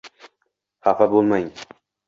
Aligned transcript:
Xafa 0.87 1.09
bo‘lmang: 1.13 1.47